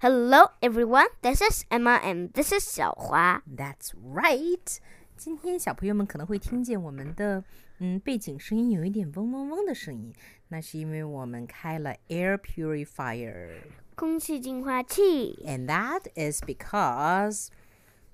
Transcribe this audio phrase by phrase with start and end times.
[0.00, 1.08] Hello, everyone.
[1.22, 3.42] This is Emma, and this is 小花。
[3.46, 4.78] That's right。
[5.16, 7.44] 今天小朋友们可能会听见我们的
[7.78, 10.14] 嗯背景声音有一点嗡嗡嗡的声音，
[10.48, 13.50] 那是因为我们开了 air purifier。
[13.94, 15.38] 空气净化器。
[15.46, 17.48] And that is because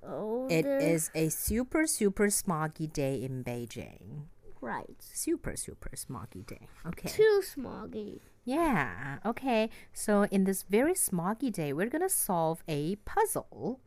[0.02, 4.26] Oh, it the- is a super, super smoggy day in Beijing.
[4.60, 4.96] right.
[5.00, 6.68] Super, super smoggy day.
[6.86, 7.08] Okay.
[7.08, 8.20] Too smoggy.
[8.44, 9.18] Yeah.
[9.24, 9.70] Okay.
[9.92, 13.80] So, in this very smoggy day, we're going to solve a puzzle.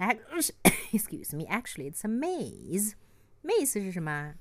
[0.00, 0.52] Ac-
[0.92, 1.46] Excuse me.
[1.48, 2.94] Actually, it's a maze.
[3.42, 4.34] Maze 是什么？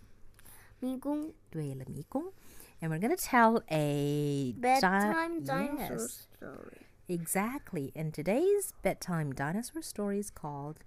[0.79, 1.33] 迷宫。
[1.49, 2.33] 对了，迷宫。
[2.81, 6.77] And we're going to tell a di- Bedtime dinosaur Yes, story.
[7.07, 7.91] exactly.
[7.95, 10.79] And today's bedtime dinosaur story is called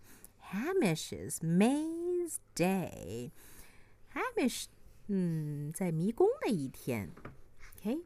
[0.53, 3.33] Hamish's Maze Day.
[4.15, 4.67] Hamish,
[5.07, 7.11] 嗯，在迷宫的一天。
[7.77, 8.03] Okay.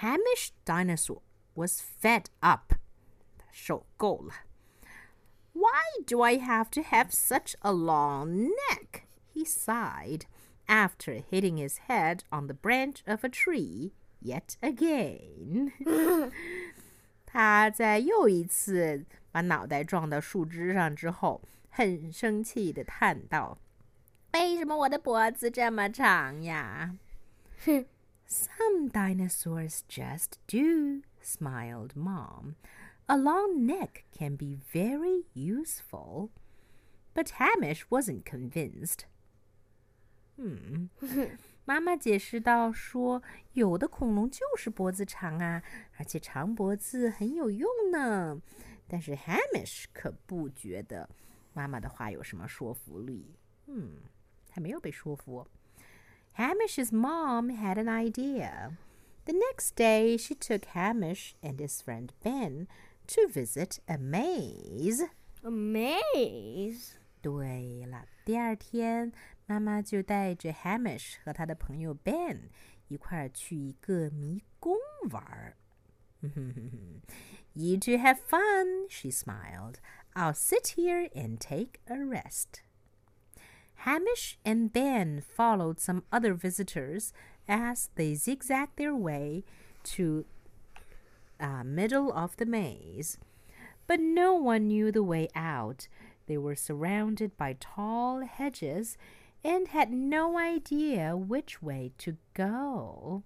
[0.00, 1.22] Hamish dinosaur
[1.54, 2.74] was fed up.
[3.50, 4.34] 受够了。
[5.52, 9.02] Why do I have to have such a long neck?
[9.34, 10.22] He sighed
[10.66, 15.72] after hitting his head on the branch of a tree yet again.
[17.26, 23.58] 他在又一次把脑袋撞到树枝上之后，很生气的叹道：“
[24.32, 26.96] 为什么我的脖子这么长呀？”
[28.26, 32.54] Some dinosaurs just do, smiled Mom.
[33.06, 36.30] A long neck can be very useful.
[37.14, 39.00] But Hamish wasn't convinced.
[40.36, 40.88] 嗯，
[41.66, 43.22] 妈妈解释道说，
[43.52, 45.62] 有的恐龙就是脖子长啊，
[45.98, 48.40] 而且长脖子很有用呢。
[48.88, 51.08] 但是 Hamish 可不觉得
[51.52, 53.36] 妈妈的话有什么说服力。
[53.66, 53.98] 嗯，
[54.56, 55.46] 还没有被说服。
[56.36, 58.76] Hamish's mom had an idea.
[59.24, 62.66] The next day, she took Hamish and his friend Ben
[63.08, 65.08] to visit a maze.
[65.42, 66.94] A maze.
[67.20, 69.12] 对了，第二天，
[69.46, 72.48] 妈妈就带着 Hamish 和他的朋友 Ben
[72.88, 74.76] 一块儿去一个迷宫
[75.10, 75.56] 玩儿。
[77.54, 79.76] you two have fun, she smiled.
[80.14, 82.62] I'll sit here and take a rest.
[83.81, 87.13] Hamish and Ben followed some other visitors
[87.47, 89.43] as they zigzagged their way
[89.83, 90.25] to
[91.39, 93.17] uh, middle of the maze.
[93.85, 95.87] But no one knew the way out.
[96.25, 98.97] They were surrounded by tall hedges
[99.43, 103.23] and had no idea which way to go.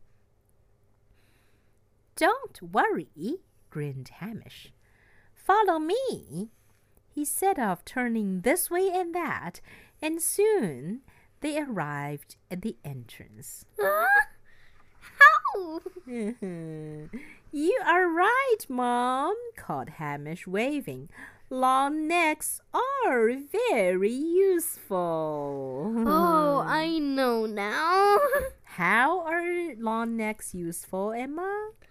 [2.15, 3.37] Don't worry,
[3.71, 4.71] grinned Hamish.
[5.33, 6.51] Follow me.
[7.13, 9.59] He set off turning this way and that,
[10.01, 11.01] and soon
[11.41, 13.65] they arrived at the entrance.
[13.77, 15.81] How?
[16.07, 21.09] you are right, Mom, called Hamish, waving.
[21.49, 25.93] Long necks are very useful.
[26.07, 28.19] Oh, I know now.
[28.63, 31.71] How are long necks useful, Emma?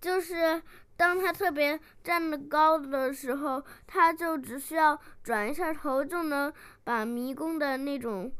[0.00, 0.62] 就是
[1.00, 6.52] 当他特别站得高的时候，他就只需要转一下头，就能
[6.84, 8.30] 把迷宫的那种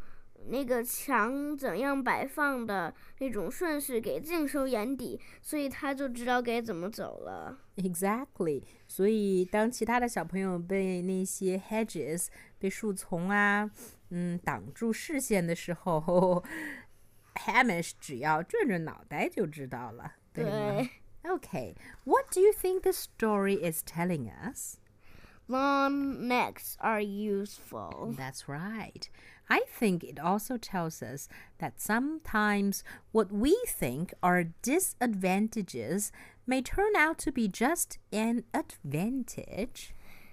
[0.46, 7.56] 那个墙怎样摆放的那种顺序给尽收眼底，所以他就知道该怎么走了。
[7.76, 8.62] Exactly.
[8.86, 12.26] 所以当其他的小朋友被那些 hedges
[12.58, 13.70] 被树丛啊，
[14.10, 16.44] 嗯，挡住视线的时候，
[17.36, 20.90] Hamish 只要转转脑袋就知道了，对吗对
[21.28, 21.74] Okay.
[22.04, 28.14] What do you think the story is telling us?，long necks are useful.
[28.16, 29.08] That's right.
[29.48, 31.28] I think it also tells us
[31.58, 36.12] that sometimes what we think are disadvantages
[36.46, 39.92] may turn out to be just an advantage.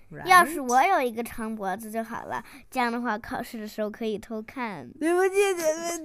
[0.10, 0.26] Right?
[0.26, 2.42] 要是我有一个长脖子就好了，
[2.72, 4.90] 这样的话考试的时候可以偷看。
[5.00, 5.36] 对不起，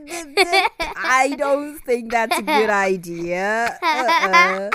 [0.07, 0.61] 对对对
[0.95, 3.79] I don't think that's a good idea.
[3.81, 4.71] Uh-uh.